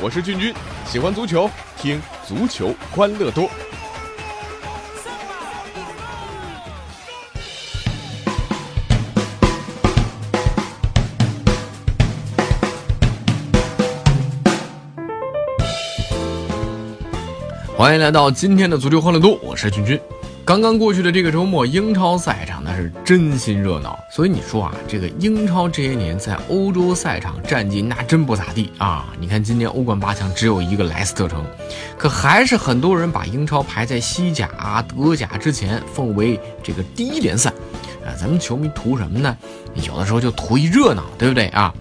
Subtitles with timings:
[0.00, 0.54] 我是俊君，
[0.86, 3.50] 喜欢足球，听足球欢乐多。
[17.76, 20.00] 欢迎来到今天的足球欢乐多，我是君君。
[20.48, 24.02] 刚刚过去的这个周末，英超赛场那是真心热闹。
[24.10, 29.12] 所以你说啊，这个英超这些年在欧洲赛场战绩那真不咋地啊。
[29.20, 31.44] 你看今年欧冠八强只有一个莱斯特城，
[31.98, 37.50] 可还是很多人把英超排在西甲、德甲之前，奉为这个第一联赛。
[38.06, 39.36] 啊，咱们球迷图什么呢？
[39.74, 41.74] 有的时候就图一热闹，对不对啊？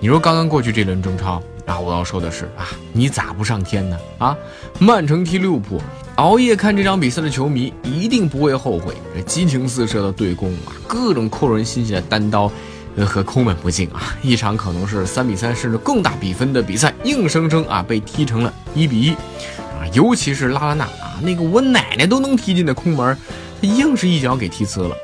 [0.00, 1.42] 你说刚刚过去这轮中超。
[1.66, 3.98] 啊，我要说的是啊，你咋不上天呢？
[4.16, 4.36] 啊，
[4.78, 5.80] 曼城踢利物浦，
[6.16, 8.94] 熬夜看这场比赛的球迷一定不会后悔。
[9.14, 12.50] 这激情四射的对攻啊，各种扣人心弦的单刀，
[12.94, 19.10] 呃，和空门不进啊，一场可能是三比三甚至更大比分的比赛，硬生生啊被踢成了一比一。
[19.10, 23.16] 啊，尤其是拉拉纳啊，那个我奶奶都能踢进的空门，
[23.60, 24.96] 他硬是一脚给踢呲了。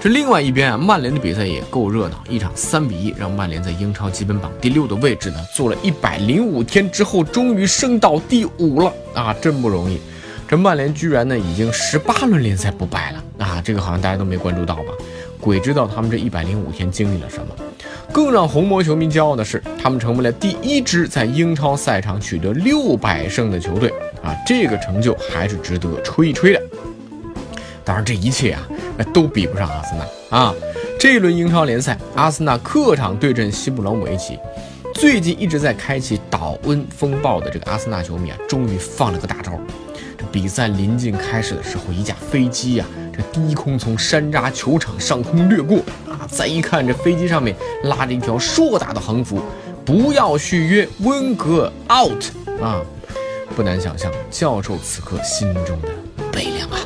[0.00, 10.00] 这另外一边啊，曼联的比赛也够热闹，一场三比一，让曼联在英超积分榜第六的位置呢，做了一百零五天之后，终于升到第五了啊，真不容易。
[10.58, 14.92] 曼联居然呢，已经十八轮联赛不败了啊，这个好像大家都没关注到吧？
[15.40, 17.46] 鬼知道他们这一百零五天经历了什么。
[18.12, 26.62] 更让红魔球迷骄傲的是，他们成为了第一支在英超赛场取得六百胜的球队啊，这个成就还是值得吹一吹的。
[27.84, 28.66] 当然，这一切啊。
[29.12, 30.54] 都比不上阿森纳啊！
[31.00, 34.38] 这一轮英超联赛，阿森纳客场对阵西布朗姆维奇。
[34.94, 39.58] 最近一直在开启倒恩风暴的这个阿森纳球迷啊，终于放了个大招。
[40.34, 42.84] 比赛临近开始的时候，一架飞机呀，
[43.16, 46.26] 这低空从山楂球场上空掠过啊！
[46.28, 47.54] 再一看，这飞机上面
[47.84, 49.40] 拉着一条硕大的横幅
[49.86, 52.24] ：“不要续约，温格 out
[52.60, 52.82] 啊！”
[53.54, 55.88] 不难想象，教授此刻心中的
[56.32, 56.80] 悲凉啊！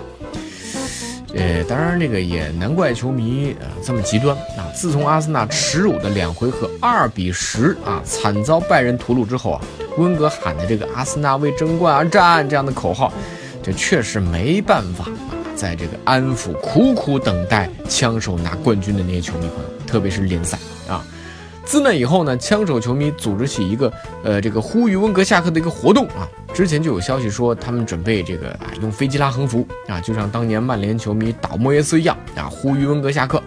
[1.34, 4.68] 呃，当然，这个也难怪球迷啊这么极端啊！
[4.74, 9.60] 自从阿森纳耻辱的两回合二比十啊惨遭拜仁屠戮之后啊，
[9.96, 13.10] 温格喊的这个“阿森纳为争冠而战”这样的口号，
[13.68, 20.58] 这确实没办法啊，在这个安抚苦苦等待枪手拿冠军的那些球迷朋友，特别是联赛
[20.88, 21.04] 啊。
[21.66, 23.92] 自那以后呢，枪手球迷组织起一个
[24.24, 26.26] 呃这个呼吁温格下课的一个活动啊。
[26.54, 33.42] 之前就有消息说，他们准备这个啊，用飞机拉横幅啊，就像当年曼联球迷倒莫耶斯一样啊，呼吁温格下课。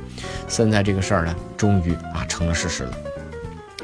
[0.48, 2.94] 现在这个事儿呢，终于啊成了事实了。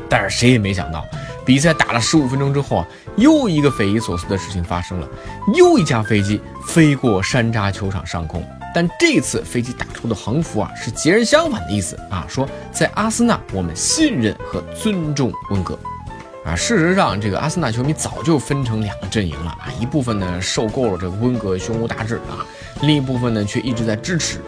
[0.07, 1.03] 但是谁也没想到，
[1.47, 5.07] 比赛打了十五分钟之后啊，又一个匪夷所思的事情发生了，
[5.55, 8.45] 又一架飞机飞过山楂球场上空。
[8.75, 15.79] 但这次飞机打出的横幅啊，是截然相反的意思啊，说在阿森纳，我们信任和尊重温格。
[16.43, 22.43] 啊，事实上，这个阿森纳球迷早就分成两个阵营了啊，一部分呢受够了这个温格胸无大志啊，
[22.81, 24.39] 另一部分呢却一直在支持。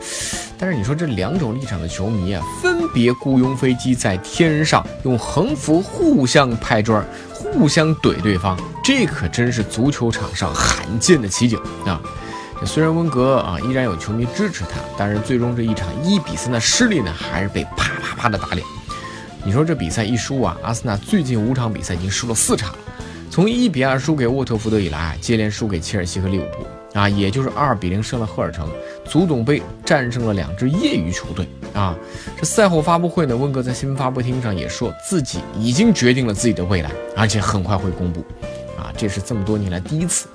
[0.57, 12.01] 但是你说这两种立场的球迷啊，分别雇佣飞机在天上用横幅互相拍砖，互相怼对方，这可真是足球场上罕见的奇景啊！
[12.65, 18.61] 虽然温格啊依然有球迷支持他，但是最终这一场一比三的失利呢，还是被啪啪啪的打脸。
[19.45, 22.75] 你说这比赛一输啊，阿森纳最近五场比赛已经输了四场。
[23.31, 28.67] 从一比二输给沃特福德以来，接连输给切尔西和利物浦啊，也就是二比零胜了赫尔城，
[29.05, 31.95] 足总杯战胜了两支业余球队啊。
[32.37, 38.21] 这赛后发布会呢，温格在新闻发布厅上也说自己已经决定了自己的未来，而且很快会公布
[38.77, 38.91] 啊。
[38.97, 40.27] 这是这么多年来第一次，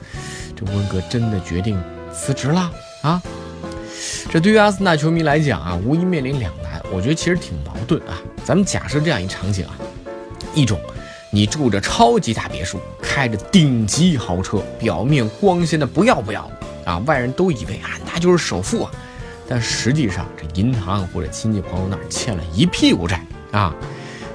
[0.54, 1.82] 这温格真的决定
[2.12, 2.70] 辞职了
[3.02, 3.22] 啊。
[4.30, 6.82] 这对于阿森纳球迷来讲啊，无疑面临两难。
[6.92, 8.18] 我觉得其实挺矛盾啊。
[8.44, 9.74] 咱们假设这样一场景啊，
[10.54, 10.78] 一种，
[11.34, 16.48] 你住着超级大别墅，开着顶级豪车，表面光鲜的不要不要
[16.84, 18.90] 啊，外人都以为啊那就是首富啊，
[19.48, 23.20] 但实际上这银行或者亲戚朋友那儿欠了一屁股债
[23.50, 23.74] 啊。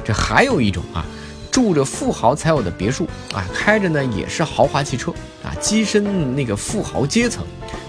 [0.03, 1.05] 这还有一种啊，
[1.49, 5.09] 住着富豪才有的别墅啊，开着呢也是豪华汽车
[5.41, 7.45] 啊，跻身那个富豪阶层。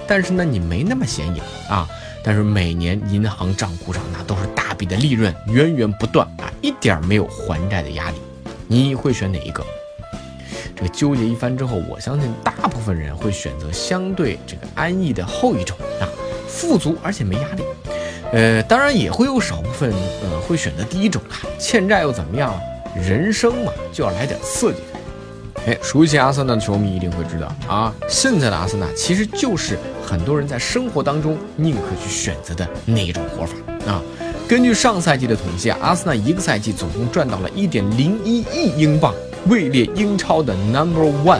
[0.06, 1.88] 但是呢，你没那么显眼啊。
[2.22, 8.16] 但是每年银行账户上那都是大笔的利润，源源不断啊，一点没有还债的压力。
[8.72, 9.66] 你会选哪一个？
[10.76, 16.06] 这个纠结一番之后，我相信大部分人会选择相对这个安逸的后一种啊，
[16.46, 17.64] 富足而且没压力。
[18.30, 22.54] 呃，当然也会有少部分呃会选择第一种啊，欠债又怎么样？
[22.94, 24.78] 人生嘛，就要来点刺激。
[25.66, 29.76] 哎，熟悉阿森纳的球迷一定会知道啊，现在的阿森纳其实就是
[30.06, 33.56] 很多人在生活当中宁可去选择的那一种活法
[33.90, 34.00] 啊。
[34.50, 39.14] 根据上赛季的统计啊，阿森纳一个赛季总共赚到了一点零一亿英镑，
[39.46, 41.38] 位列英超的 Number One。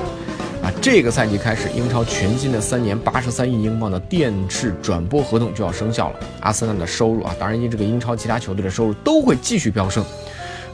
[0.63, 6.21] 啊，这个赛季开始，英超全新的三年八十三亿英镑的电视转播合同就要生效了。
[6.39, 10.05] 阿森纳的收入啊，当然因这个英超其他球队的收入都会继续飙升。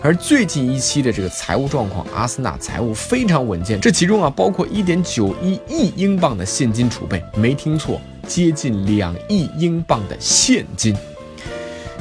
[0.02, 7.98] 而最近一期的这个财务状况，阿森纳财务非常稳健，这其中啊包括一点九一亿英镑的现金储备，没听错，
[8.28, 10.94] 接近两亿英镑的现金。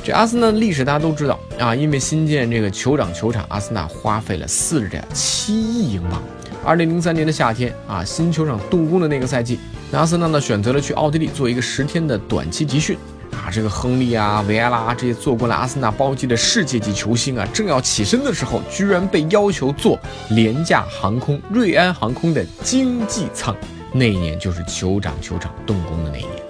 [0.06, 6.22] 这阿森纳的历史大家都知道啊，因为新建这个酋长球场，阿森纳花费了四十点七亿英镑。
[6.64, 9.60] 二零零三年的夏天啊，新球场动工的那个赛季，
[9.92, 12.96] 阿森纳呢选择了去奥地利做一个十天的短期集训
[13.32, 13.50] 啊。
[13.52, 20.00] 这个亨利啊、维埃拉这些做过了阿森纳包机的世界级球星啊，正要起身的时候，居然被要求坐
[20.30, 23.56] 廉价航空瑞安航空的经济舱。
[23.92, 26.45] 那一年就是酋长球场动工的那一年。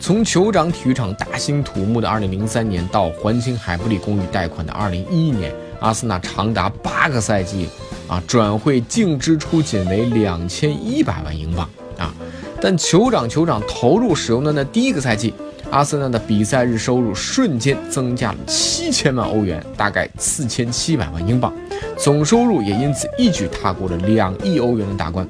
[0.00, 7.68] 从酋长体育场大兴土木的二零零三年到还清海布里公寓贷款的二零一一年，阿森纳长达八个赛季。
[8.08, 12.12] 啊，转会净支出仅为两千一百万英镑啊！
[12.60, 15.32] 但酋长酋长投入使用的那第一个赛季，
[15.70, 21.52] 阿森纳的比赛日收入瞬间增加了七千万欧元，大概四千七百万英镑，
[21.96, 25.24] 总收入也因此一举踏过了两亿欧元的大关。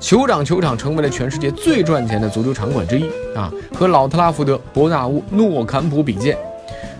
[0.00, 3.04] 酋长球场成为了全世界最赚钱的足球场馆之一
[3.34, 6.36] 啊，和老特拉福德、伯纳乌、诺坎普比肩。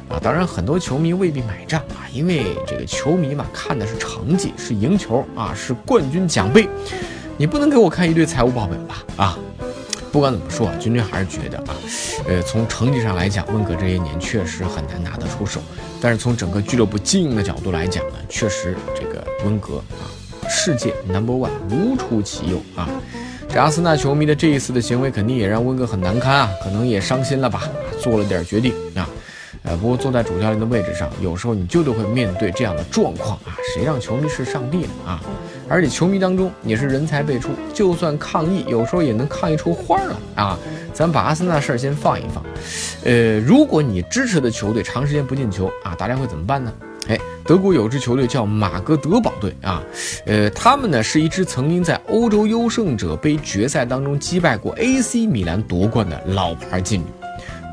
[0.08, 6.68] 啊，当然很多球迷未必买账啊，因为这个球迷嘛，看的是成绩，是赢球啊，是冠军奖杯，
[7.36, 9.04] 你不能给我看一堆财务报表吧？
[9.16, 9.38] 啊，
[10.10, 11.76] 不管怎么说啊，君君还是觉得啊，
[12.28, 15.60] 呃，从成绩上来讲，温格这些年确实很难拿得出手，
[16.00, 20.10] 但是从整个俱乐部经营的角度来讲呢，确实这个温格啊，
[20.62, 22.86] 世界 number one 无出其右啊。
[23.48, 27.62] 这阿森纳球迷的这一次的行为，肯定也让温格很难堪啊，可能也伤心了吧，
[27.98, 29.08] 做了点决定啊。
[29.62, 33.56] 呃，不过坐在主教练的位置上，有时候你就得会面对这样的状况啊！
[33.74, 35.20] 谁让球迷是上帝呢啊？
[35.66, 40.58] 而且球迷当中也是人才辈出，就算抗议，有时候也能抗议出花来啊！
[40.92, 42.44] 咱把阿森纳事儿先放一放。
[43.04, 46.70] 呃，如果你支持的球队长时间不进球啊，大家会怎么办呢？
[47.50, 49.82] 德国有支球队叫马格德堡队啊，
[50.24, 57.06] 呃，他们呢是一支曾经在欧洲优胜者杯决赛当中击败过 AC 米兰夺冠的老牌劲旅。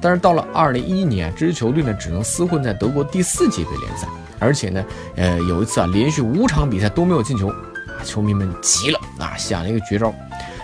[0.01, 4.07] 但是到了二零一一年，这支球队呢只能厮混在德国第四级别联赛，
[4.39, 4.83] 而且呢，
[5.15, 10.11] 呃，有一次啊，连续五场比赛都没有进球，啊，球迷们急了啊，想了一个绝招，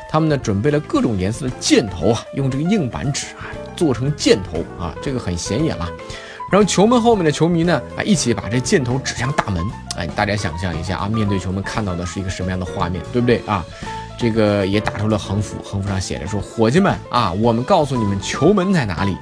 [0.09, 3.45] 他们呢准备了各种颜色的箭头啊，用这个硬板纸啊
[3.75, 5.87] 做成箭头啊，这个很显眼了。
[6.53, 9.65] 然后球门后面的球迷呢啊一起把这箭头指向大门，
[9.97, 13.65] 哎，大家想象一下啊，面对球门看到的是一个什么样的画面，对不对啊？
[14.19, 19.17] 这个也打出了横幅，横幅上写着说：“伙计们啊，我们告诉你们球门在哪里。”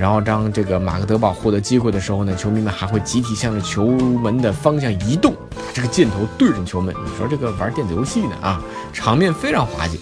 [0.00, 6.94] 然后当这个马克德堡获得机会的时候呢，球迷们还会集体向着球门的方向移动，把这个箭头对准球门。
[7.04, 8.62] 你说这个玩电子游戏呢啊，
[8.94, 10.00] 场面非常滑稽。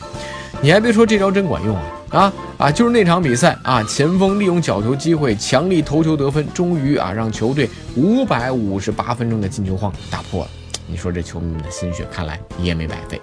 [0.61, 2.71] 你还别说，这招真管用啊啊啊！
[2.71, 10.51] 就是那场比赛啊，前锋利用角球机会强力头球得分，终于啊让球队五百五十八分钟的进球荒打破了。
[10.87, 13.21] 你说这球迷们的心血看来也没白费。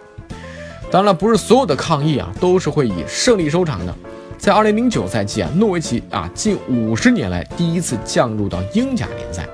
[0.91, 3.95] 当然了，不是所有的抗议啊都是会以胜利收场的。
[4.37, 9.47] 在二零零九赛季啊，诺维奇啊近五十年来第一次降入到英甲联赛。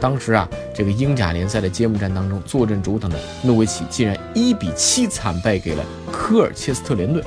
[0.00, 7.20] 当时啊，这个英甲联赛的揭幕战当中，坐镇主场的诺维奇竟然一比七惨败给了科尔切斯特联队。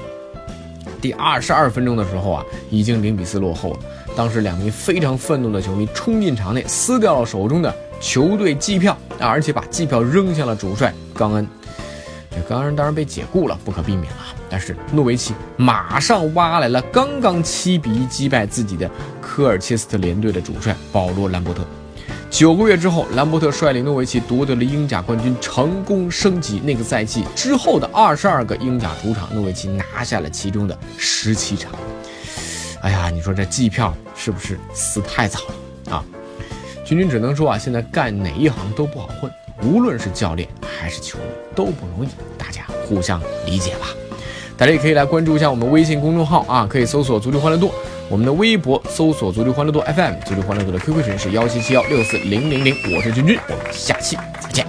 [1.02, 3.80] 第二十二分钟的时候啊，已经零比四落后了。
[4.16, 11.48] 当时两名非常愤怒的球迷冲进场内，撕掉了手中的球队季票，而且把季票扔向了主帅冈恩。
[12.30, 14.20] 这冈恩当然被解雇了，不可避免了。
[14.50, 18.90] 但是诺维奇马上挖来了刚刚七比一击败自己的
[19.22, 21.66] 科尔切斯特联队的主帅保罗·兰伯特。
[22.32, 26.62] 九个月之后，兰伯特率领诺维奇夺得了英甲冠军，成功升级。
[26.62, 31.74] 那个赛季之后的二十二个英甲主场，诺维奇拿下了其中的十七场。
[32.82, 36.06] 哎呀，你说这季票是不是死太早了啊？
[36.86, 39.30] 君君只能说啊，现在干哪一行都不好混。
[39.62, 40.48] 无论是教练
[40.80, 43.88] 还是球迷都不容易，大家互相理解吧。
[44.62, 47.74] 大家也可以来关注一下我们微信公众号啊，可以搜索“足球欢乐多”，
[48.08, 52.76] 我们的微博搜索“足球欢乐多 FM”，足球欢乐多的 QQ 群是幺七七幺六四零零零。
[52.96, 54.64] 我是君君，我们下期再见。